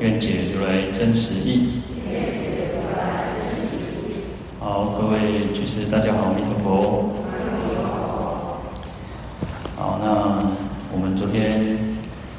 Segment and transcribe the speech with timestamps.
[0.00, 1.80] 愿解如来真实义。
[4.60, 7.14] 好，各位居士，大家好，阿弥陀佛。
[9.76, 10.38] 好，那
[10.92, 11.76] 我们昨天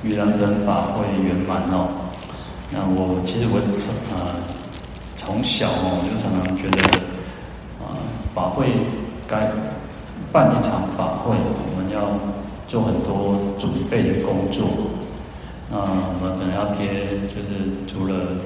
[0.03, 1.89] 玉兰灯法会圆满哦。
[2.71, 4.39] 那我其实我从啊
[5.17, 6.81] 从小哦，就常常觉得
[7.81, 7.99] 啊
[8.33, 8.67] 法会
[9.27, 9.51] 该
[10.31, 12.17] 办一场法会，我们要
[12.69, 14.65] 做很多准备的工作。
[15.71, 16.89] 那我们可能要贴，
[17.29, 18.41] 就是除了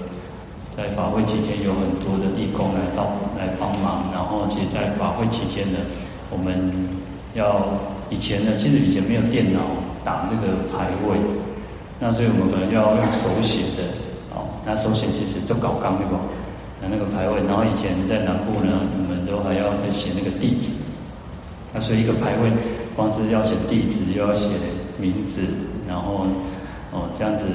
[0.76, 5.80] 在法会期间有很多的义工来到来帮忙，然后其实，在法会期间呢，
[6.30, 6.52] 我们
[7.34, 7.64] 要
[8.10, 9.62] 以前呢，其实以前没有电脑
[10.04, 11.16] 打这个牌位，
[11.98, 13.88] 那所以我们可能要用手写的，
[14.36, 16.20] 哦，那手写其实就搞刚对吧？
[16.82, 20.74] 那那个牌位，然后以前在南部呢，我们都还要再写那个地址，
[21.74, 22.52] 那所以一个牌位
[22.98, 24.50] 光是要写地址，又要写
[25.00, 25.48] 名字，
[25.88, 26.28] 然后。
[26.94, 27.48] 哦，这样子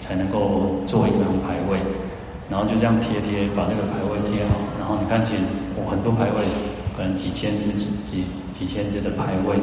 [0.00, 1.78] 才能够做一张牌位，
[2.50, 4.58] 然后就这样贴贴，把这个牌位贴好。
[4.76, 5.38] 然后你看见
[5.78, 6.42] 我很多牌位，
[6.96, 9.54] 可能几千只、几几几千只的牌位，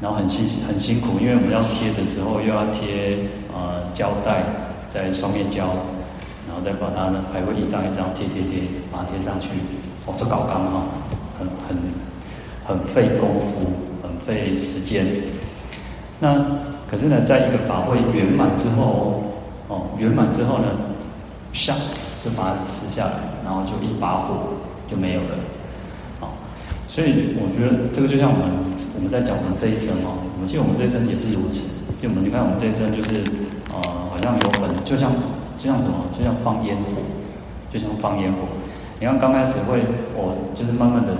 [0.00, 3.18] 然后很辛很辛苦，因为我们要贴的时候又要贴
[3.50, 4.46] 呃胶带，
[4.90, 5.66] 在双面胶，
[6.46, 8.62] 然后再把它的牌位一张一张贴贴贴，
[8.92, 9.48] 把它贴上去。
[10.06, 10.86] 哦，这搞刚哈，
[11.36, 11.76] 很很
[12.64, 13.74] 很费功夫，
[14.06, 15.04] 很费时间。
[16.20, 16.72] 那。
[16.90, 19.24] 可是呢，在一个法会圆满之后，
[19.68, 20.66] 哦，圆满之后呢，
[21.52, 21.72] 唰，
[22.22, 23.12] 就把它撕下来，
[23.44, 24.54] 然后就一把火
[24.88, 25.34] 就没有了，
[26.20, 26.28] 哦，
[26.86, 28.46] 所以我觉得这个就像我们
[28.94, 31.66] 我们在讲我们这一生哦，我们其实我们这一生也是如此，
[32.00, 33.24] 就我们你看我们这一生就是，
[33.72, 35.10] 呃，好像有很就像
[35.58, 37.02] 就像什么，就像放烟火，
[37.72, 38.46] 就像放烟火，
[39.00, 39.80] 你看刚开始会，
[40.14, 41.16] 哦，就是慢慢的，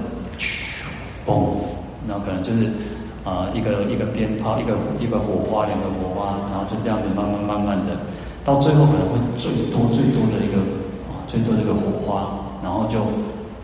[1.27, 1.67] 嘣，
[2.07, 2.84] 然后可能就是。
[3.25, 7.97] 啊，一个一个鞭炮，一个一个火花，两个火花，然后就这样子慢慢慢慢的，
[8.45, 10.61] 到最后可能会最多最多的一个
[11.09, 12.29] 啊，最多的一个火花，
[12.63, 13.01] 然后就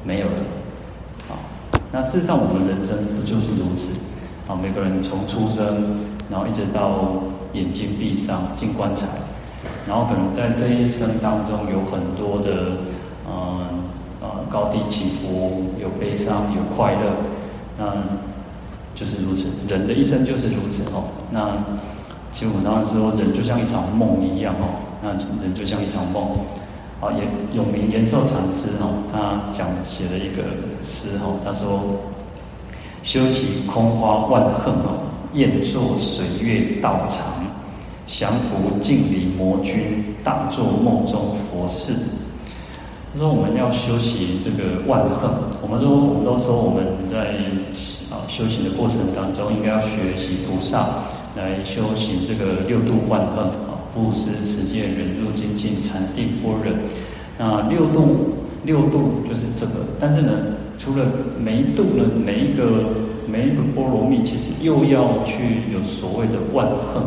[0.02, 0.32] 没有了。
[1.28, 1.36] 啊，
[1.92, 3.92] 那事实上我们人生不就是如此？
[4.48, 5.98] 啊，每个人从出生，
[6.30, 7.20] 然后一直到
[7.52, 9.06] 眼睛闭上进棺材，
[9.86, 12.80] 然后可能在这一生当中有很多的
[13.28, 13.60] 嗯
[14.22, 17.12] 呃高低起伏，有悲伤，有快乐，
[17.76, 17.84] 那。
[19.00, 21.08] 就是如此，人的一生就是如此哦。
[21.30, 21.56] 那
[22.30, 24.76] 其实我们常常说，人就像一场梦一样哦。
[25.02, 25.08] 那
[25.42, 26.36] 人就像一场梦。
[27.00, 27.24] 啊，也
[27.56, 30.42] 有名延寿禅师哦，他讲写了一个
[30.82, 31.80] 诗哦，他说
[33.02, 35.00] ：“修习空花万恨哦，
[35.32, 37.24] 厌作水月道场，
[38.06, 41.94] 降伏净里魔君，大作梦中佛事。”
[43.14, 45.30] 他说：“我们要修习这个万恨。
[45.62, 47.34] 我们说，我们都说我们在。”
[48.10, 50.88] 啊，修行的过程当中，应该要学习菩萨
[51.36, 56.72] 来修行这个六度万恨啊，布施、持戒、忍辱、精进、禅定、般若。
[57.38, 58.34] 那六度，
[58.64, 59.72] 六度就是这个。
[60.00, 60.32] 但是呢，
[60.78, 61.06] 除了
[61.38, 62.84] 每一度呢，每一个
[63.26, 67.02] 每一个波罗蜜，其实又要去有所谓的万恨。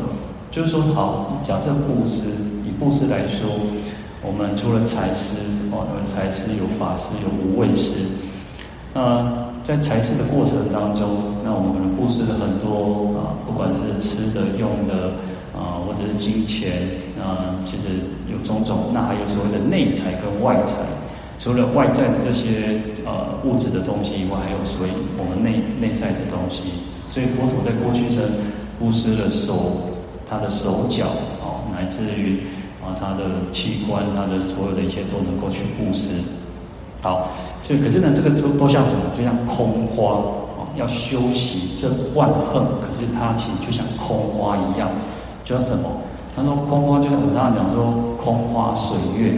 [0.52, 2.30] 就是说，好，假设布施，
[2.66, 3.50] 以布施来说，
[4.22, 5.38] 我们除了财施，
[5.72, 8.00] 哦，财施，有法施，有无畏施，
[8.94, 9.44] 那。
[9.64, 15.16] 在财施的过程当中，那我们可能布施了很多啊，不管是吃的、用的
[15.56, 16.84] 啊，或者是金钱
[17.16, 17.88] 啊，其实
[18.28, 18.92] 有种种。
[18.92, 20.84] 那还有所谓的内财跟外财，
[21.40, 26.84] 除了外在的这些呃物质的东西以外，还有所谓我们内内在的东西。
[27.08, 28.22] 所以佛陀在过去生
[28.78, 29.96] 布施了手，
[30.30, 31.08] 他的手脚
[31.40, 32.44] 啊，乃至于
[32.84, 36.20] 啊他的器官，他的所有的一切都能够去布施。
[37.03, 37.29] 好。
[37.61, 39.03] 所以，可是呢，这个都都像什么？
[39.16, 40.16] 就像空花
[40.59, 42.61] 啊，要修习这万恨。
[42.84, 44.90] 可是它其实就像空花一样，
[45.46, 45.88] 就像什么？
[46.35, 49.34] 他说空花就像我们刚刚讲说空花水月。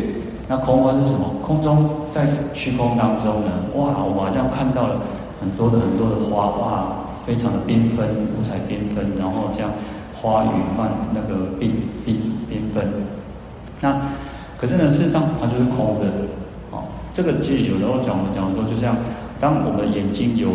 [0.48, 1.26] 那空花是什么？
[1.46, 2.26] 空中在
[2.56, 3.52] 虚空当中呢？
[3.76, 5.02] 哇，我好像看到了
[5.40, 6.86] 很多的很多的花，哇，
[7.28, 9.70] 非常的缤纷，五彩缤纷，然后这样
[10.20, 11.70] 花雨漫那个缤
[12.04, 12.16] 缤
[12.50, 12.92] 缤纷。
[13.82, 14.02] 那
[14.60, 16.06] 可是呢，事实上它就是空的。
[17.16, 18.98] 这个其实有时候讲，我们讲说，就像
[19.40, 20.50] 当我们眼睛有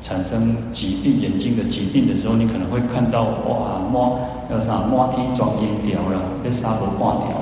[0.00, 4.18] 产生疾病，眼睛的疾病的时候，你可能会看到哇，摸
[4.50, 7.36] 要啥摸天撞眼条了，被沙佛化掉，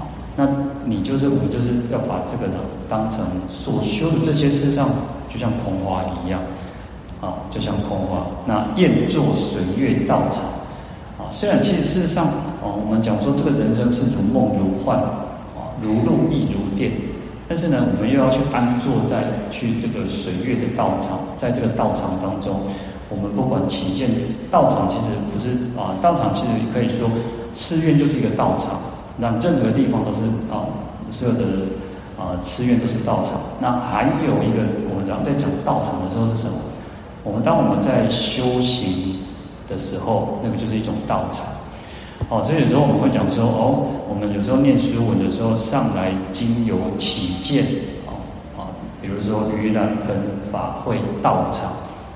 [0.00, 0.06] 啊，
[0.36, 0.46] 那
[0.84, 4.88] 你就是我们就是要把这个呢当成所修的这些事上，
[5.28, 6.40] 就像空花一样，
[7.20, 8.24] 啊，就像空花。
[8.46, 10.44] 那愿作水月道场，
[11.18, 16.92] 啊，虽然其实事实上，啊，我们讲说这个人生是如梦如幻，啊，如露亦如电，
[17.46, 22.62] 但是呢，我们又要去安坐在去这个水月的道场，在这个道场当中，
[23.10, 24.08] 我们不管起见
[24.50, 27.08] 道场，其实不是啊，道场其实可以说
[27.52, 28.80] 寺院就是一个道场。
[29.16, 30.66] 让任何地方都是啊，
[31.12, 31.44] 所有的
[32.18, 33.38] 啊寺院都是道场。
[33.60, 34.58] 那还有一个，
[34.90, 36.58] 我们讲在讲道场的时候是什么？
[37.22, 39.20] 我们当我们在修行
[39.68, 41.46] 的时候，那个就是一种道场。
[42.34, 47.62] 哦，所以有时候我们会讲说，哦，我们有时候念书文的时候，上来经由起见
[48.10, 48.18] 哦
[48.58, 50.18] 啊，比如说盂兰盆
[50.50, 51.70] 法会道场，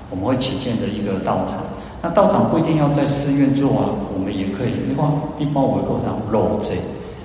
[0.09, 1.63] 我们会起见的一个道场。
[2.01, 4.91] 那道场不一定要在寺院做啊，我们也可以。
[4.91, 5.07] 一般
[5.39, 6.75] 一般我们会讲路贼，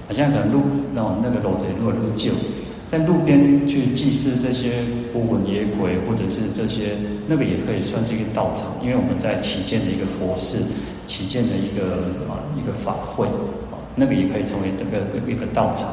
[0.07, 0.61] 好像可能路
[0.95, 2.31] 那那个路贼如果路旧，
[2.87, 6.95] 在路边去祭祀这些孤魂野鬼，或者是这些
[7.27, 10.63] 那个也可以算是一个道场，因为我们在起见的一个佛事，
[11.07, 15.89] 起见的一个啊一个法会啊，那个也可以成为这个一个道场。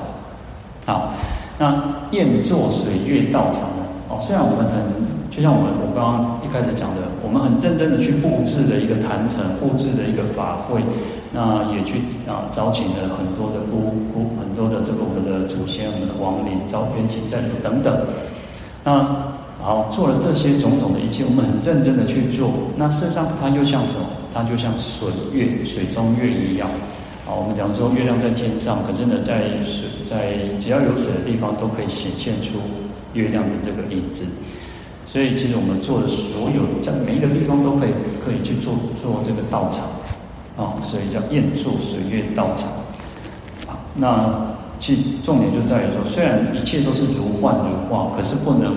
[0.86, 1.14] 好，
[1.58, 1.82] 那
[2.12, 3.84] 宴坐水月道场呢？
[4.10, 5.12] 哦，虽然我们很。
[5.32, 10.84] 就像我们我刚刚一开始讲的，我们很认真的去布置的一个坛城，布置的一个法会，
[11.32, 17.96] 那也去啊招请了很多的姑姑，很多的这个我们的祖先、我们的亡灵、招冤亲债主等等。
[18.84, 18.92] 那
[19.64, 22.52] 好，做了这些种种的一切，我们很认真的去做。
[22.76, 24.06] 那事实上，它又像什么？
[24.34, 26.70] 它就像水月，水中月一样。
[27.28, 32.58] 啊，我们讲说月亮在天上，可是呢，在水在只要有水的地方，都可以显现出
[33.14, 34.26] 月亮的这个影子。
[35.06, 37.92] 所以，其实我们做的所有，在每一个地方都可以
[38.26, 39.86] 可以去做做这个道场，
[40.56, 42.70] 啊，所以叫宴作水月道场，
[43.68, 48.74] 啊，那其实重点就在于说，虽然一切都是如幻如化，可是不能，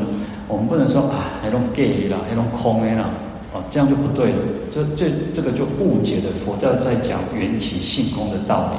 [0.49, 3.09] 我们不能说啊，那种假啦，那种空的啦，
[3.55, 4.39] 哦，这样就不对了，
[4.71, 8.77] 这这这个就误解了佛教在讲缘起性空的道理。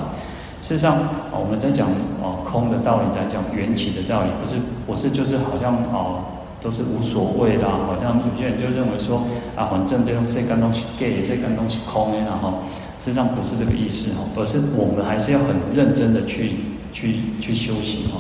[0.62, 1.88] 事实上，啊，我们在讲
[2.22, 6.24] 哦空的道理，在讲缘起的道理，不是不是就是好像哦。
[6.62, 9.22] 都是无所谓啦，好像有些人就认为说
[9.56, 12.56] 啊，反正这种这干东西假，世间东西空的，然后
[12.98, 16.56] 实际上不是这个意思哈，而是我们还是要很认真的去
[16.92, 18.18] 去去修行哈。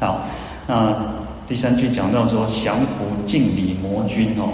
[0.00, 0.24] 好，
[0.66, 0.92] 那
[1.46, 4.48] 第三句讲到说降伏敬礼魔君哦，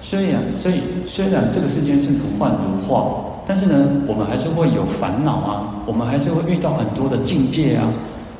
[0.00, 3.14] 虽然所以虽然这个世间是如幻如化，
[3.46, 3.74] 但是呢，
[4.06, 7.88] 我们还是会有烦恼啊，我们还是会遇到很多的境界啊。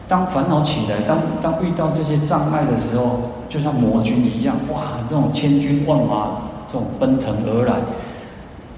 [0.07, 6.29] 当烦恼起来，当当遇到这些障碍的时候，就像魔君一样，哇，这种千军万马，
[6.67, 7.75] 这种奔腾而来，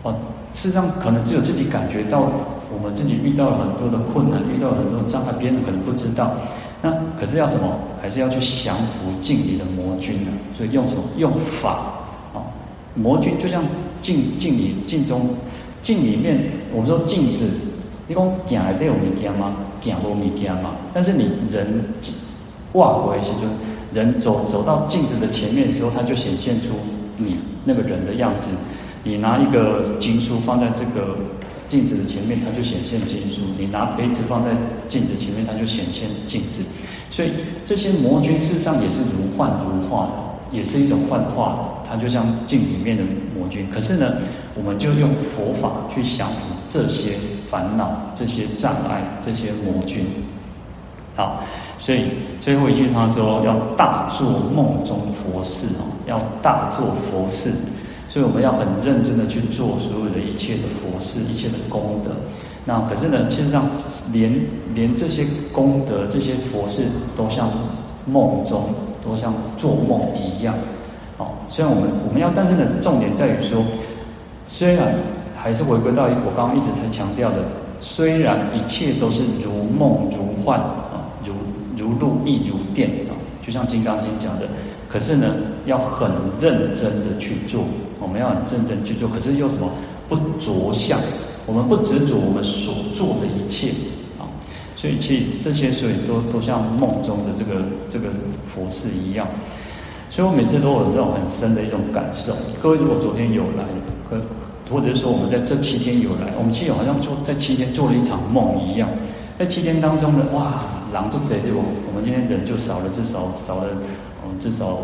[0.03, 0.13] 哦，
[0.55, 2.23] 事实上可能只有自己感觉到，
[2.73, 6.33] 我们自己遇到了很多的困难，遇到了很多障碍，别人可能不知道。
[6.83, 6.91] 那
[7.21, 7.77] 可是要什么？
[8.03, 10.33] 还是要去降服净理的魔君呢？
[10.57, 11.03] 所以用什么？
[11.17, 11.31] 用
[11.61, 12.00] 法！
[12.95, 13.63] 魔君就像
[14.01, 15.35] 镜镜里镜中
[15.81, 16.39] 镜里面，
[16.75, 17.47] 我们说镜子。
[18.09, 19.55] 你讲镜内底有物件吗？
[19.81, 20.75] 镜无物件嘛。
[20.93, 21.85] 但是你人
[22.73, 23.55] 挂过去，就是
[23.93, 26.71] 人走走到镜子的前面的时候，它就显现出
[27.17, 28.49] 你那个人的样子。
[29.05, 31.17] 你拿一个经书放在这个
[31.69, 34.51] 镜子的前面，它就显现经书；你拿杯子放在
[34.89, 36.63] 镜子前面，它就显现镜子。
[37.13, 37.31] 所以
[37.65, 40.13] 这些魔君事实上也是如幻如化的，
[40.53, 41.91] 也是一种幻化的。
[41.91, 43.03] 它就像镜里面的
[43.37, 43.69] 魔君。
[43.73, 44.15] 可是呢，
[44.55, 47.15] 我们就用佛法去降服这些。
[47.51, 50.07] 烦恼这些障碍，这些魔君，
[51.17, 51.43] 好，
[51.81, 52.03] 所以
[52.41, 57.51] 最后一句他说要大做梦中佛事哦，要大做佛事，
[58.09, 62.13] 所以我们要很认真的去做所有的一切的佛事，一切的功德。
[62.65, 63.69] 那可是呢，其实上
[64.13, 64.33] 连
[64.73, 66.85] 连这些功德、这些佛事
[67.17, 67.51] 都像
[68.07, 68.73] 梦中，
[69.05, 70.55] 都像做梦一样。
[71.19, 73.65] 哦，虽然我们我们要，但是呢，重点在于说，
[74.47, 74.95] 虽然。
[75.43, 77.39] 还是回归到我刚刚一直在强调的，
[77.81, 81.33] 虽然一切都是如梦如幻啊，如
[81.79, 84.47] 如露亦如电啊，就像《金刚经》讲的，
[84.87, 85.29] 可是呢，
[85.65, 87.65] 要很认真的去做，
[87.99, 89.71] 我们要很认真去做，可是又什么
[90.11, 91.01] 不着相，
[91.47, 93.73] 我们不执着我们所做的一切，
[94.81, 97.61] 所以其这些所以都都像梦中的这个
[97.91, 98.07] 这个
[98.55, 99.27] 佛事一样，
[100.09, 102.33] 所以我每次都有这种很深的一种感受。
[102.63, 103.65] 各位如果昨天有来，
[104.09, 104.17] 可。
[104.71, 108.89] 或者是说，我们在这七天有来，我们其实好像做在七天做了一场梦一样。
[109.37, 111.59] 在七天当中呢，哇，狼都贼对我，
[111.89, 113.67] 我们今天人就少了，至少少了，
[114.23, 114.79] 嗯，至少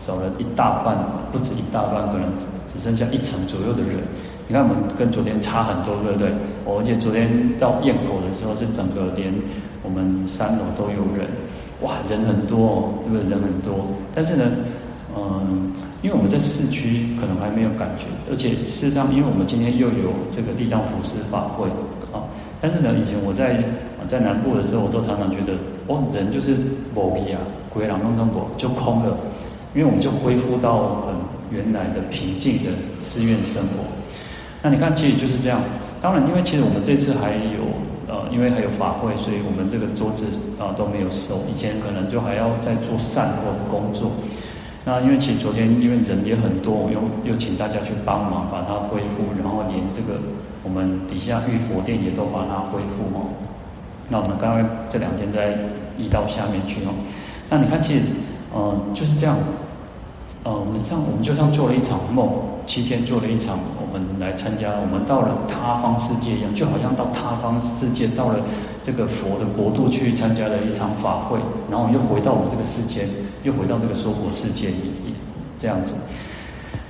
[0.00, 0.96] 少了一大半，
[1.30, 2.32] 不止一大半，可能
[2.72, 4.00] 只剩下一成左右的人。
[4.48, 6.30] 你看我们跟昨天差很多，对不对？
[6.64, 9.32] 我而且昨天到堰口的时候，是整个连
[9.82, 11.26] 我们三楼都有人，
[11.82, 13.28] 哇，人很多哦，对不对？
[13.28, 13.86] 人很多。
[14.14, 14.44] 但是呢，
[15.16, 21.66] 嗯，因为我们在市区可能还没有感觉，而且事实上，因为我们今天又有这个地藏普施法会
[22.14, 22.22] 啊。
[22.60, 23.62] 但是呢，以前我在
[24.06, 25.54] 在南部的时候，我都常常觉得，
[25.88, 26.54] 哦，人就是
[26.94, 27.42] 无比啊，
[27.74, 29.18] 鬼狼弄弄不就空了，
[29.74, 31.14] 因为我们就恢复到很
[31.50, 32.70] 原来的平静的
[33.02, 33.82] 寺院生活。
[34.66, 35.60] 那你看，其实就是这样。
[36.02, 37.62] 当然，因为其实我们这次还有
[38.10, 40.26] 呃，因为还有法会，所以我们这个桌子
[40.58, 41.38] 啊、呃、都没有收。
[41.48, 44.10] 以前可能就还要再做善后的工作。
[44.84, 50.18] 那因为其实昨天因为人也很多，我又又请大家去帮忙把它恢复，然后连这个
[50.64, 53.30] 我们底下玉佛殿也都把它恢复哦。
[54.08, 55.54] 那我们刚刚这两天再
[55.96, 56.90] 移到下面去哦。
[57.48, 58.00] 那你看，其实
[58.52, 59.38] 嗯、呃、就是这样。
[60.42, 62.26] 呃，我们像我们就像做了一场梦，
[62.66, 68.40] 七天做了一场，我们来参加，我们到了他方世界一样，就好像到他方世界，到了
[68.82, 71.38] 这个佛的国度去参加了一场法会，
[71.70, 73.08] 然后又回到我们这个世间，
[73.44, 75.14] 又回到这个娑婆世界一
[75.58, 75.94] 这样子。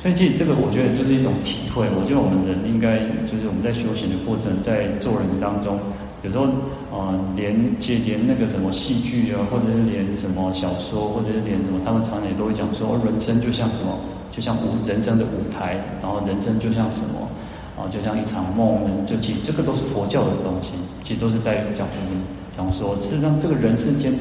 [0.01, 5.79] 所以其实这个我觉得就是一种体会，我觉得我们人应该就是我们在修行的过程，在做人当中。
[6.23, 6.45] 有时候，
[6.91, 13.95] 啊、连接连那个什么戏剧啊，或者是连什么小说，或者是连什么，他们常常也都会讲说，人生就像什么，
[14.37, 17.27] 就像舞人生的舞台，然后人生就像什么，
[17.75, 22.23] 啊，就像一场梦，就其实这个都是佛教的东西，其实都是在讲我们
[22.55, 24.13] 讲说，事实上这个人世间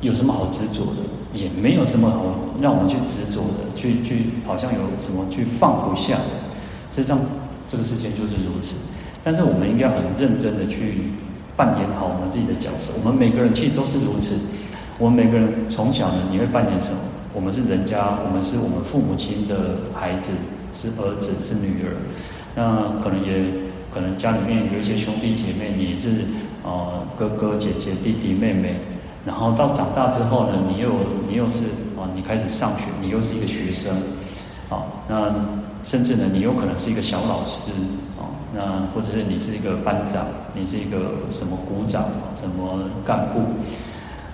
[0.00, 2.24] 有什么好执着的，也没有什么好
[2.60, 6.24] 让我们去执着的，去去好像有什么去放不下的，
[6.90, 7.16] 实际上
[7.68, 8.78] 这个世界就是如此。
[9.22, 11.12] 但是我们应该很认真的去
[11.54, 12.90] 扮演好我们自己的角色。
[12.98, 14.34] 我们每个人其实都是如此。
[14.98, 16.98] 我们每个人从小呢，你会扮演什么？
[17.32, 20.32] 我们是人家，我们是我们父母亲的孩子，
[20.74, 21.94] 是儿子，是女儿。
[22.54, 23.44] 那可能也
[23.94, 26.26] 可能家里面有一些兄弟姐妹，你是
[26.64, 28.76] 呃哥哥姐姐、弟弟妹妹。
[29.24, 30.90] 然后到长大之后呢，你又
[31.28, 33.94] 你又是啊，你开始上学，你又是一个学生。
[34.68, 35.32] 好，那
[35.84, 37.70] 甚至呢，你有可能是一个小老师。
[38.52, 42.02] 那或者是你是一个班长，你是一个什么股长，
[42.34, 43.38] 什么干部，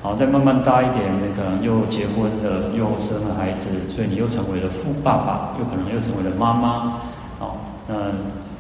[0.07, 7.01] 好，再慢慢大一点，你可能又结婚了，又生了孩子，所以你又成为了富爸爸，又可能又成为了妈妈，
[7.41, 7.59] 好，
[7.89, 7.97] 那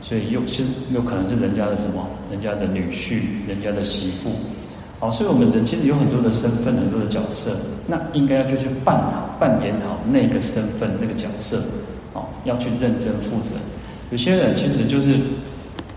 [0.02, 4.32] 所以又是又可能是人家的什么，人家的女婿，人家的媳妇，
[4.98, 7.52] 好，所以我们人其实有很多的身份，很多的角色，
[7.86, 11.62] 那应该要就去扮好，扮演好那个身份，那个角色，
[12.12, 13.54] 好，要去认真负责。
[14.10, 15.14] 有些人其实就是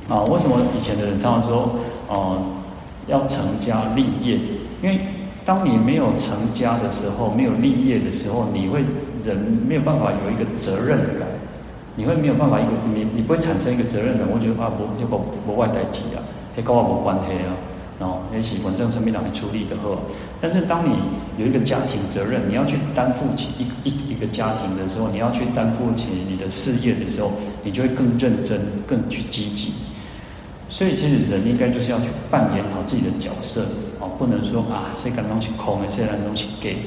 [0.10, 1.72] 啊，为什么以前的人常常说，
[2.08, 2.38] 哦、
[3.08, 4.38] 要成家立业？
[4.84, 5.00] 因为
[5.50, 8.86] 当你没有成家的时候，没有立业的时候，你会
[9.25, 9.36] 人
[9.68, 11.27] 没有办法有一个责任感，
[11.96, 14.27] 你会没有办法一个你你不会产生一个责任感。
[14.32, 16.22] 我觉得啊，不就不不外代志啊，
[16.63, 17.58] 跟我无关系啊。
[18.00, 19.98] 然后也是稳正生命党来处理的呵，
[20.39, 20.94] 但是当你
[21.39, 27.32] 有一个家庭责任，你要去担负起一一一个家庭的时候，你要去担负起你的事业的时候，
[27.63, 29.74] 你就会更认真、更去积极。
[30.70, 33.65] 所以其实人应该就是要去扮演好自己的角色，
[34.20, 36.78] 不能说啊，谁敢东西空，谁敢东西给。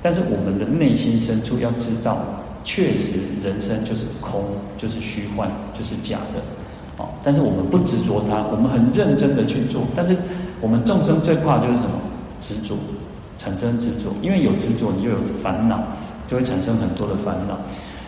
[0.00, 2.18] 但是我们的内心深处要知道，
[2.62, 4.44] 确实人生就是空，
[4.78, 7.02] 就是虚幻，就是假的。
[7.02, 10.14] 哦，但是我们不执着它，我们很认真的去做，但是。
[10.58, 12.00] 我们众生最怕就是什么？
[12.40, 12.74] 执着，
[13.38, 14.10] 产生执着。
[14.22, 15.82] 因为有执着，你就有烦恼，
[16.26, 17.58] 就会产生很多的烦恼。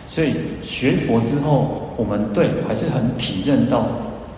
[0.07, 0.33] 所以
[0.63, 3.87] 学佛之后，我们对还是很体认到，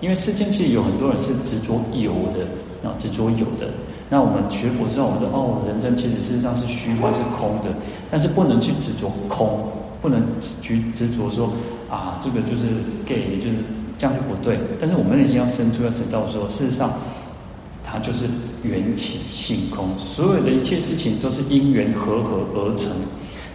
[0.01, 3.69] 因为世间其实有很多人是执着有的，啊，执着有的。
[4.11, 7.73] 那我们学佛之后，我们说哦，人生其实事实上是虚幻，是空的。
[8.11, 9.67] 但是不能去执着空，
[10.03, 10.21] 不能
[10.61, 11.53] 去执着说
[11.89, 12.65] 啊，这个就是
[13.07, 13.57] 给，就是
[13.97, 14.59] 这样就不对。
[14.79, 16.93] 但是我们内心要深处要知道说，事实上。
[17.83, 18.27] 它就是
[18.63, 22.93] 缘起性空，所有的一切事情都是因缘和合而成。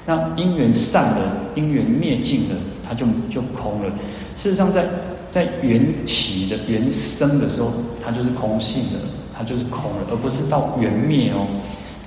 [0.05, 3.89] 那因缘散了，因缘灭尽了，它就就空了。
[4.35, 4.85] 事实上在，
[5.31, 7.71] 在在缘起的缘生的时候，
[8.03, 8.99] 它就是空性的，
[9.37, 11.45] 它就是空了，而不是到缘灭哦。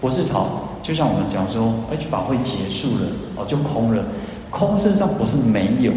[0.00, 3.06] 不是好，就像我们讲说，而且法会结束了
[3.36, 4.04] 哦，就空了。
[4.50, 5.92] 空事实上不是没有，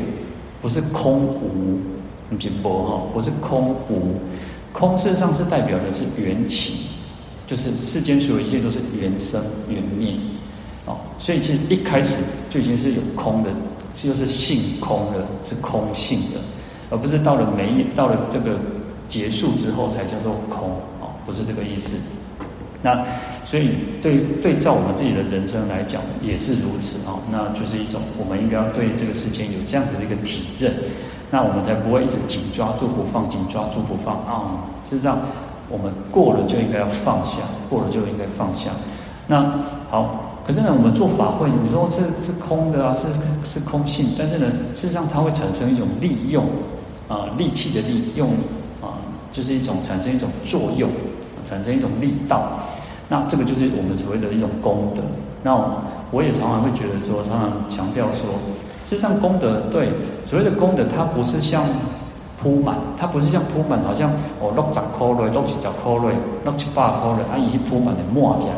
[0.60, 1.80] 不是空无，
[2.30, 3.02] 你听不哈？
[3.14, 4.16] 不是空无。
[4.74, 6.88] 空事实上是代表的是缘起，
[7.46, 10.14] 就是世间所有一切都是缘生缘灭，
[10.86, 12.18] 哦，所以其实一开始
[12.50, 13.50] 就已经是有空的，
[14.02, 16.40] 就是性空的，是空性的，
[16.90, 18.58] 而不是到了没到了这个
[19.08, 20.72] 结束之后才叫做空，
[21.26, 21.96] 不是这个意思。
[22.84, 23.04] 那
[23.46, 23.70] 所以
[24.02, 30.74] 对对照我们自己的人生来讲也是如此啊，那就是一种我们应该要对这个世间有这样子的一个体认。
[31.30, 34.66] 那我们才不会一直紧抓住不放，紧抓住不放啊。
[34.90, 35.20] 事实上，
[35.70, 38.72] 我们过了就应该要放下，过了就应该放下。
[39.28, 39.54] 那
[39.90, 43.08] 好，可是呢，我们做法会，你说是是空的啊，是
[43.46, 46.46] 是空性，但是呢，事实上它会产生一种利用
[47.08, 48.32] 啊，利器的利用
[48.82, 49.00] 啊，
[49.32, 50.90] 就是一种产生一种作用，
[51.46, 52.48] 产生一种力道。
[53.10, 55.02] 那这个就是我们所谓的一种功德。
[55.44, 55.56] 那
[56.12, 58.40] 我也常常会觉得说，常常强调说，
[58.86, 59.90] 事实上功德对
[60.28, 61.64] 所谓的功德，它不是像
[62.42, 68.54] 铺满，它不是像铺满，好像哦六十块嘞，六七十块嘞，六七八块嘞，它已经铺满的抹起来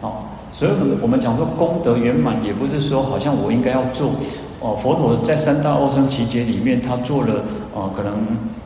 [0.00, 0.12] 哦。
[0.52, 0.70] 所以
[1.02, 4.10] 我们讲说功德圆满，也不是说好像我应该要做
[4.60, 4.74] 哦。
[4.82, 7.42] 佛陀在三大阿僧只劫里面，他做了
[7.74, 8.14] 哦，可能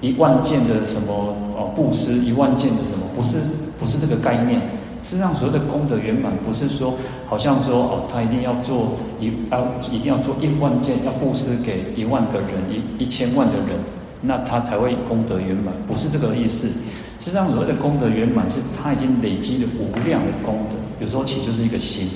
[0.00, 1.12] 一万件的什么
[1.56, 3.38] 哦布施，一万件的什么，不是
[3.78, 4.61] 不是这个概念。
[5.04, 6.94] 实际上，所谓的功德圆满，不是说
[7.26, 13.76] 好像说哦，他一定要做一要一定要做一万件，要布施给一万个人，一一千万的人，
[14.20, 16.68] 那他才会功德圆满，不是这个意思。
[17.18, 22.08] 实际上，所谓的功德圆满，是他已经累积了无量的功德，有时候其实就是一个心。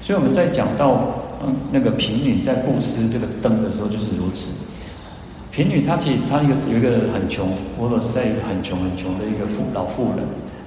[0.00, 4.48] 所以我们在讲到嗯那个贫女在布施这个灯的时候，就是如此。
[5.50, 7.48] 贫女她其实她一个有一个很穷，
[7.78, 10.24] 佛陀时代一个很穷很穷的一个富老妇人。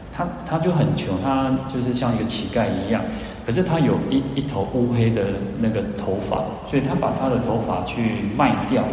[0.10, 3.04] 他他就很穷，他就是像一个乞丐一样，
[3.46, 5.22] 可是他有一一头乌黑的
[5.60, 8.84] 那个头发，所以他把他的头发去卖掉，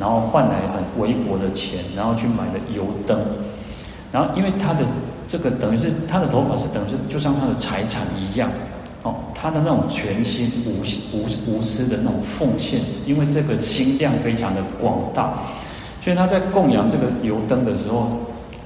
[0.00, 3.20] 然后换来很微薄的钱，然后去买了油灯，
[4.10, 4.80] 然后因为他的
[5.28, 8.50] 这个等于是他的头发是等于是就像他的财产一样，
[9.02, 10.82] 哦，他的那种全心无
[11.16, 15.32] 无无私的那种奉献，因为这个心量非常的广大，
[16.02, 18.10] 所以他在供养这个油灯的时候。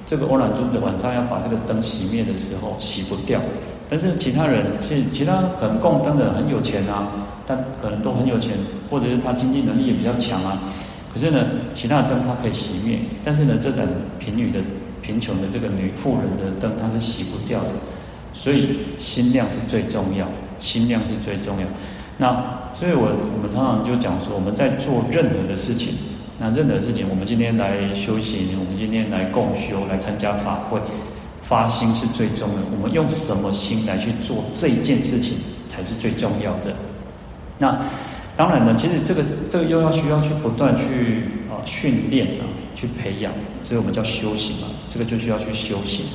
[0.05, 3.41] 这个欧兰尊者晚上要把这个灯熄灭的时候熄不掉，
[3.89, 7.09] 但是其他人其其他可能供灯的很有钱啊，
[7.47, 8.55] 但可能都很有钱，
[8.91, 10.61] 或者是他经济能力也比较强啊。
[11.15, 14.61] 可是呢，其他的灯他可以熄灭，但是呢，这盏贫女的
[15.01, 17.71] 贫穷的这个女妇人的灯，它是熄不掉的。
[18.43, 20.27] 所以心量是最重要，
[20.59, 21.67] 心量是最重要。
[22.19, 22.27] 那
[22.75, 25.95] 所以我我们常常就讲说，我们在做任何的事情。
[26.41, 30.81] 那任何事情，我们今天来修行，我们今天来共修，来参加法会，
[31.43, 32.63] 发心是最重要的。
[32.77, 35.37] 我们用什么心来去做这一件事情，
[35.69, 36.75] 才是最重要的。
[37.59, 37.81] 那
[38.37, 42.43] 当然呢，其实这个这个又要需要去不断去啊训练啊，
[42.75, 44.67] 去培养，所以我们叫修行嘛。
[44.91, 46.07] 这个就需要去修行。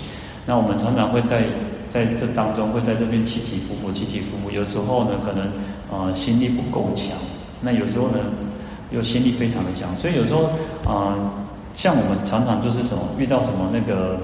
[0.46, 1.44] 那我们常常会在
[1.90, 4.52] 在这当中，会在这边起起伏伏，起起伏伏。
[4.52, 5.48] 有时候呢，可能
[5.92, 7.18] 啊心力不够强，
[7.62, 8.20] 那有时候呢。
[8.90, 10.44] 又心力非常的强，所以有时候，
[10.90, 11.12] 啊、
[11.74, 14.18] 像我们常常就是什么遇到什么那个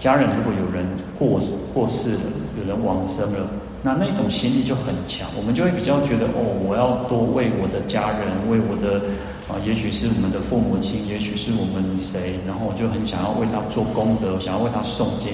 [0.00, 0.84] 家人，如果有人
[1.16, 1.38] 过
[1.72, 2.20] 过世了，
[2.58, 3.46] 有人往生了，
[3.84, 8.98] 那那种心力就很强，我们就会比较觉得哦，我要多为我的家人，为我的
[9.46, 15.30] 啊、也许是我们的父母亲，也许是我们谁，然后我就很想要为他做功德，想要为他诵经，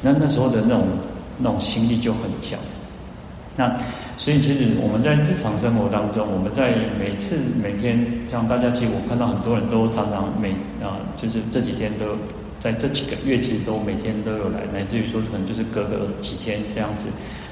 [0.00, 0.88] 那那时候的那种
[1.38, 2.58] 那种心力就很强，
[3.56, 3.74] 那。
[4.16, 12.06] 所以，其实我们在日常生活当中，我们在每次每天，像大家，其实我看到很多人都常常每啊，就是这几天都
[12.60, 17.08] 在这几个月，其实都每天都有来，乃至于说可能就是隔个几天这样子。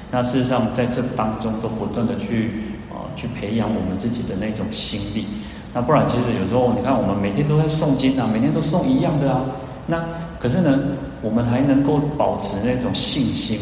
[0.09, 2.49] 那事实上，在这当中都不断的去
[2.89, 5.27] 啊，去培养我们自己的那种心力。
[5.73, 9.43] 那不然，其实有时候你看，我们每天都在诵经啊，每天都诵一样的啊。
[9.85, 10.01] 那
[10.39, 10.79] 可是呢，
[11.23, 13.57] 我们还能够保持那种信心，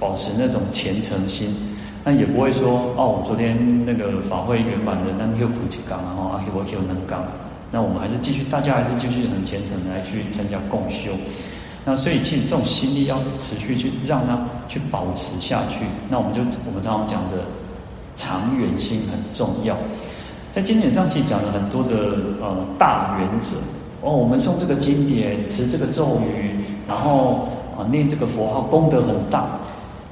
[0.00, 1.54] 保持那种虔诚心。
[2.02, 7.22] 那也不会说哦，我昨天那个法会圆满的，但又苦几刚啊，啊，我又能刚。
[7.70, 11.12] 那我们还是继续，大家还是继续很虔诚的来去参加共修。
[11.84, 15.84] 那所以其实这种心力要持续去让它去保持下去。
[16.08, 17.38] 那我们就我们常常讲的
[18.16, 19.76] 长远心很重要。
[20.52, 23.56] 在经典上其实讲了很多的呃大原则
[24.00, 26.50] 哦，我们诵这个经典，持这个咒语，
[26.86, 29.46] 然后啊念这个佛号，功德很大，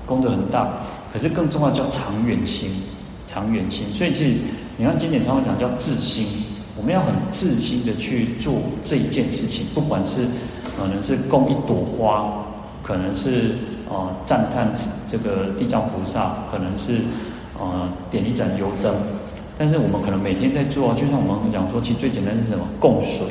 [0.07, 0.69] 功德很大。
[1.13, 2.71] 可是更重要叫长远心，
[3.27, 3.87] 长远心。
[3.93, 4.37] 所以其实
[4.77, 6.25] 你看经典常常讲叫自心，
[6.77, 8.55] 我们要很自心的去做
[8.85, 10.23] 这一件事情，不管是
[10.79, 12.45] 可能是供一朵花，
[12.83, 13.57] 可能是
[13.89, 14.73] 呃赞叹
[15.11, 16.99] 这个地藏菩萨，可能是
[17.59, 18.95] 呃点一盏油灯。
[19.59, 22.65] 但是我们可能每天在做，就像我们讲说，其实最简单是什么？
[22.79, 23.27] 供水。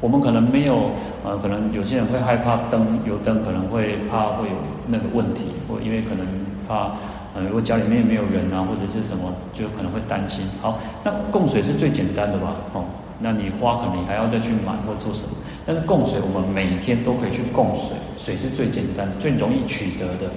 [0.00, 0.90] 我们可能没有
[1.24, 4.54] 呃，可能有些人会害怕灯油灯可能会怕会有
[4.86, 6.26] 那个问题，或因为可能。
[6.70, 6.92] 怕，
[7.34, 10.44] 呃，如果家里面没有人啊，或者是什么，就可能会担心。
[10.62, 12.54] 好，那供水是最简单的吧？
[12.74, 12.84] 哦，
[13.18, 15.30] 那你花可能还要再去买或做什么？
[15.66, 20.30] 但是供水，我们每天都可以去供水，水是最简单、最容易取得的。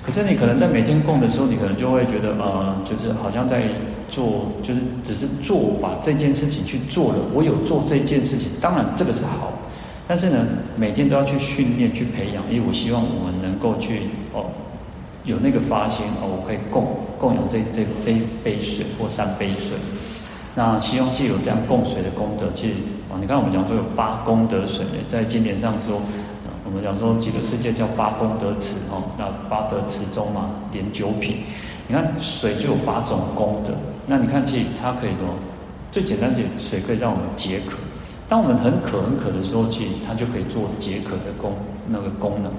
[0.00, 3.62] 可是你可能在每天供的时候，你可能就会觉得，呃，就是好像在
[4.08, 7.18] 做，就是只是做把这件事情去做了。
[7.34, 9.52] 我有做这件事情，当然这个是好，
[10.06, 14.46] 但是呢，每天都要去训练、去培养，因为我希望我们能够去哦，
[15.24, 16.86] 有那个发心哦，我可以供
[17.18, 19.76] 供养这这这一杯水或三杯水。
[20.54, 22.74] 那希望既有这样供水的功德，其实
[23.10, 26.00] 啊，你看我们讲说有八功德水，在经典上说。
[26.64, 31.38] 我们讲说几个世界叫八功德池哦，那八德池中嘛，连九品。
[31.86, 33.72] 你看水就有八种功德，
[34.08, 35.36] 那你看其实它可以说
[35.92, 37.76] 最简单，的水可以让我们解渴。
[38.26, 41.52] 当我们很渴很渴的时候，其实它就可以做解渴的功
[41.86, 42.50] 那个功能。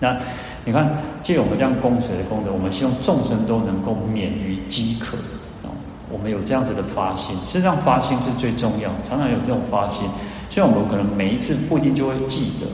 [0.00, 0.16] 那
[0.64, 0.90] 你看
[1.22, 5.16] 借我们这样供水的功能，我们希望众生都能够免于饥渴
[5.62, 5.70] 哦。
[6.10, 10.08] 我们有这样子的发心，实际上发心是最重要，常常有这种发心。
[10.50, 12.66] 虽然我们可能每一次不一定就会记得。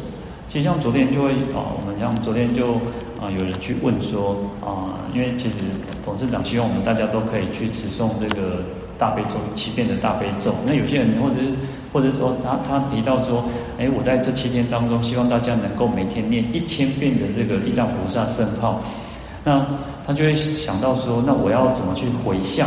[0.48, 2.74] 其实像昨天就会啊，我们像昨天就
[3.20, 5.54] 啊，有人去问说啊，因为其实
[6.02, 8.62] 董事长希望我们大家都可以去持诵这个
[8.96, 10.54] 大悲咒七遍的大悲咒。
[10.64, 11.50] 那有些人或者是
[11.92, 13.44] 或者说他他提到说，
[13.78, 18.80] 哎，我在这七天当中，希望大家能够每天念一千遍的这个地藏菩萨圣号。
[19.44, 19.64] 那
[20.06, 22.66] 他就会想到说，那我要怎么去回向？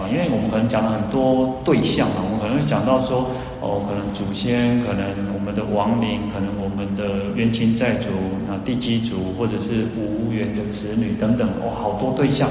[0.00, 3.28] 啊，因为我们可能讲了很多对象啊，我们可能会讲到说，
[3.60, 8.08] 哦，可能祖先，可能我们的亡灵，可能我们的冤亲债主，
[8.50, 12.48] 啊，地基主，或者是无缘的子女等等，哦，好多对象。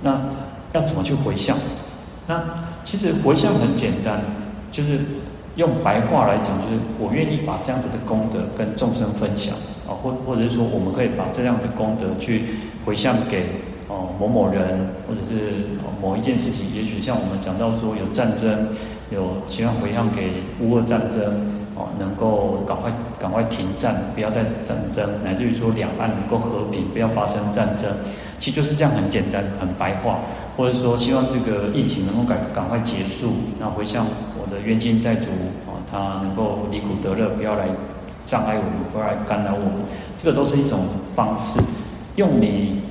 [0.00, 0.18] 那
[0.72, 1.54] 要怎么去回向？
[2.26, 2.42] 那
[2.82, 4.22] 其实回向很简单，
[4.72, 5.00] 就是
[5.56, 9.54] 用白话来讲，就是我愿意把这样子的功德跟众生分享，
[9.86, 12.44] 啊，或或者是说，我们可以把这样的功德去
[12.86, 13.44] 回向给。
[13.90, 15.66] 哦，某某人，或者是
[16.00, 18.68] 某一件事情，也许像我们讲到说有战争，
[19.10, 21.18] 有希望回向给乌俄战争，
[21.74, 27.90] 哦，能够赶快赶快停战，不要再战争，乃至于说两岸能够和平，不要发生战争，
[28.38, 30.20] 其实就是这样很简单，很白话，
[30.56, 34.06] 或者说希望这个疫情能够赶赶快结束，那回向
[34.38, 35.26] 我的冤亲债主，
[35.66, 37.66] 啊，他能够离苦得乐，不要来
[38.24, 39.82] 障碍我们，不要来干扰我们，
[40.16, 40.78] 这个都是一种
[41.16, 41.58] 方式，
[42.14, 42.82] 用你。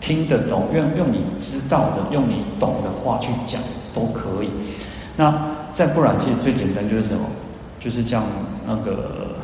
[0.00, 3.60] 听得懂，用用你知道的，用你懂的话去讲
[3.94, 4.48] 都可以。
[5.16, 7.24] 那再不然，其实最简单就是什么？
[7.80, 8.24] 就是像
[8.66, 9.36] 那个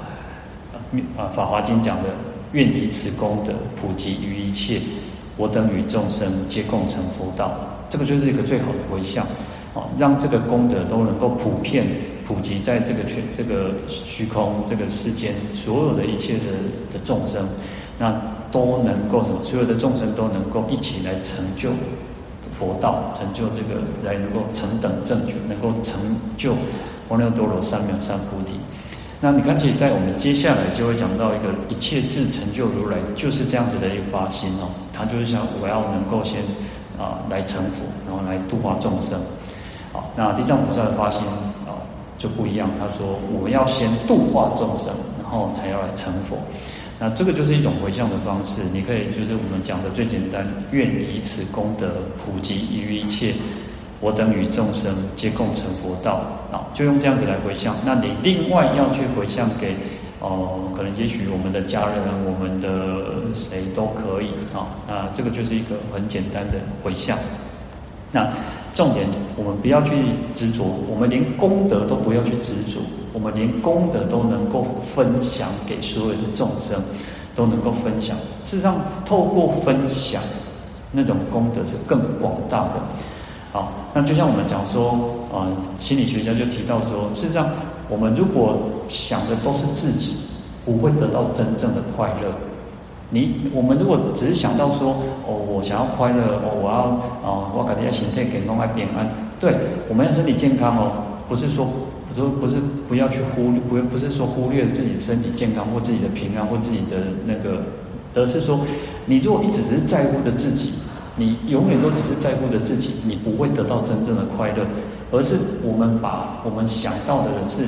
[1.17, 2.09] 啊《法华经》讲的
[2.53, 4.81] “愿以此功德普及于一切，
[5.37, 7.53] 我等与众生皆共成佛道”。
[7.88, 9.25] 这个就是一个最好的回向
[9.75, 11.87] 啊，让这个功德都能够普遍
[12.25, 16.41] 普及在这个全这个虚空这个世间所有的一切的
[16.93, 17.47] 的众生。
[18.03, 18.12] 那
[18.51, 19.38] 都能够什么？
[19.45, 21.71] 所有的众生都能够一起来成就
[22.59, 26.01] 佛道，成就这个来能够成等正觉，能够成
[26.37, 26.53] 就
[27.09, 28.59] 阿耨多罗三藐三菩提。
[29.21, 34.67] 那你看，其实，在我们接下来就会讲到一个一切智成就如来，就是这样子的一个发心哦。
[34.93, 36.43] 他就是想，我要能够先
[36.99, 39.17] 啊来成佛，然后来度化众生。
[39.93, 41.25] 好，那地藏菩萨的发心
[41.69, 41.79] 啊
[42.19, 44.88] 就不一样，他说我要先度化众生，
[45.23, 46.37] 然后才要来成佛。
[46.98, 53.35] 那这个就是一种回向的方式，你可以就是我们讲的最简单，愿以此功德普及于一切，
[54.00, 57.74] 我等与众生皆共成佛道啊，就用这样子来回向。
[57.85, 59.74] 那你另外要去回向给
[60.24, 64.70] 哦、可能也许我们的家人，我们的谁都可以啊。
[64.87, 67.18] 那这个就是一个很简单的回向。
[68.12, 68.31] 那
[68.74, 69.06] 重点，
[69.37, 69.90] 我们不要去
[70.32, 72.80] 执着，我们连功德都不要去执着。
[73.12, 76.80] 我们连功德都能够分享给所有的众生，
[77.35, 78.16] 都能够分享。
[78.42, 80.22] 事实上，透过分享，
[80.90, 82.80] 那种功德是更广大的。
[83.52, 84.92] 好，那就像我们讲说，
[85.30, 87.46] 啊、呃，心理学家就提到说，事实上，
[87.90, 88.56] 我们如果
[88.88, 90.16] 想的都是自己，
[90.64, 92.52] 不会得到真正的快乐。
[93.12, 99.09] 你，我们如果只是想到说，哦，我想要快乐，哦，我要啊，我感觉要身体健康，爱平安。
[99.38, 99.55] 对，
[99.88, 100.92] 我们要身体健康哦，
[101.29, 101.68] 不是说。
[102.14, 107.62] 说不是不要去忽略，不不是说忽略自己身体健康或自己的平安或自己的那个，
[108.14, 108.61] 而是说，
[109.07, 110.72] 你如果一直只是在乎着自己，
[111.16, 114.57] 你永远都只是在乎着自己，你不会得到真正的快乐。
[115.11, 117.64] 而是我们把我们想到的是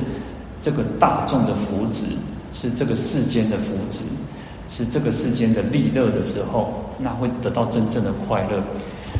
[0.61, 2.09] 这个大众的福祉，
[2.53, 4.03] 是这个世间的福祉，
[4.67, 8.63] 是这个世间的利乐的时候，那会得到真正的快乐。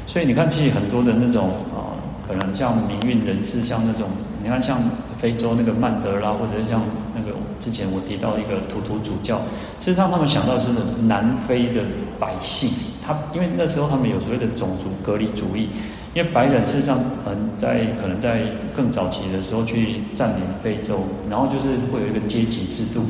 [0.07, 4.09] 所以你看，其实很多的那种啊、呃，可能像民运人士，像那种
[4.41, 4.79] 你看像。
[5.17, 6.83] 非洲那个曼德拉，或者是像
[7.15, 9.37] 那个之前我提到一个图图主教，
[9.79, 10.67] 事实上他们想到是
[11.01, 11.81] 南非的
[12.19, 12.69] 百姓，
[13.01, 15.69] 他因为那时候他们有所谓的种族隔离主义，
[16.13, 18.43] 因为白人事实上嗯在可能在
[18.75, 23.03] 更早期的时候去占领非洲，然后就是会有一个阶级制度，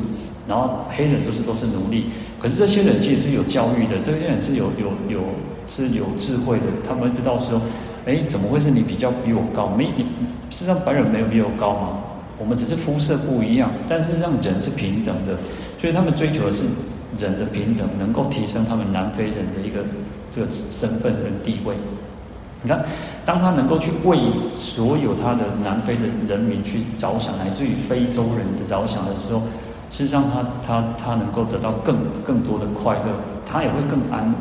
[0.48, 2.06] 然后黑人都是都是奴隶，
[2.40, 5.20] 可是这些人其实是有教育的，这些人是有有有
[5.66, 7.60] 是有智慧的，他们知道说，
[8.06, 9.68] 哎，怎么会是你比较比我高？
[9.68, 10.04] 没你，
[10.50, 11.98] 事实上白人没有比我高嘛，
[12.38, 15.36] 我们只是肤色不一样，但是让人是平等的，
[15.80, 16.64] 所以他们追求的是
[17.18, 19.84] 人的平等，能够提升他们南非人的一个
[20.30, 21.74] 这个身份跟地位。
[22.62, 22.84] 你看，
[23.24, 24.18] 当他能够去为
[24.52, 29.42] 所有他的南非的人民去着想，来自于非洲人的着想的时候，
[29.90, 33.12] 事实上他他他能够得到更更多的快乐，
[33.46, 34.36] 他也会更安稳。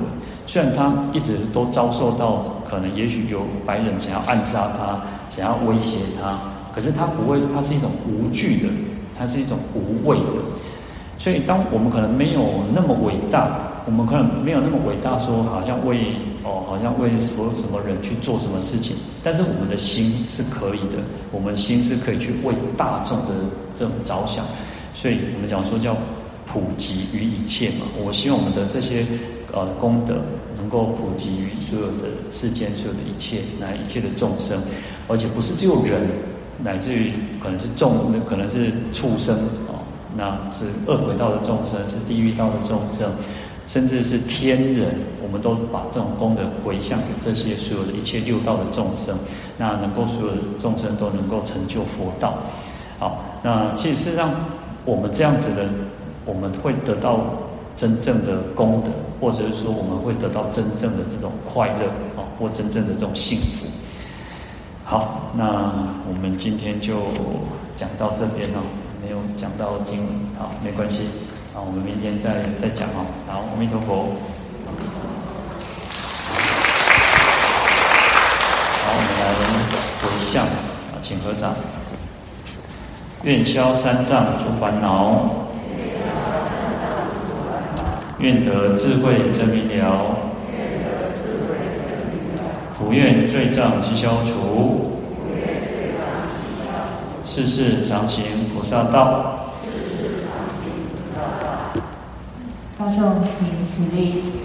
[0.47, 6.38] 虽然他一直都遭受到可能也许有白人想要暗杀他，想要威胁他，
[6.73, 8.69] 可是他不会，他是一种无惧的，
[9.17, 10.41] 他是一种无畏的。
[11.17, 23.34] 所以，当我们可能没有那么伟大，我们可能没有那么伟大，说好像为哦，好像为所有什么人去做什么事情，但是我们的心是可以的，我们心是可以去为大众的
[23.75, 24.45] 这种着想。
[24.95, 25.95] 所以我们讲说叫
[26.47, 27.86] 普及于一切嘛。
[28.03, 29.05] 我希望我们的这些
[29.53, 30.15] 呃功德
[30.58, 34.60] 能够普及于所有的世间所有的一切，乃一切的众生，
[35.08, 36.01] 而且不是只有人，
[36.63, 39.38] 乃至于可能是众，可能是畜生。
[40.17, 43.12] 那是恶鬼道的众生，是地狱道的众生，
[43.67, 49.13] 甚至是天人，我们都把这种功德回向给这些所有的一切六道的众生，
[49.58, 52.38] 那能够所有的众生都能够成就佛道。
[52.97, 54.31] 好，那其实事实上，
[54.85, 55.67] 我们这样子的，
[56.25, 57.21] 我们会得到
[57.75, 63.65] 真正的功德，或者是说我们会得到真正的这种快乐啊，或真正的这种幸福。
[64.83, 65.43] 好，那
[66.07, 66.95] 我们今天就
[67.75, 68.61] 讲到这边了。
[69.03, 70.07] 没有讲到经文，
[70.39, 71.03] 好，没关系，
[71.53, 73.05] 啊，我们明天再再讲哦。
[73.27, 74.15] 好，阿弥陀佛。
[78.81, 79.23] 好，我们来
[80.01, 81.53] 回向，啊，请合掌。
[83.25, 85.47] 愿消三障诸烦恼，
[88.19, 90.15] 愿得智慧真明了，
[92.77, 94.91] 普愿罪障悉消除。
[97.23, 99.49] 世世常行菩萨道。
[102.77, 104.35] 大众请起立。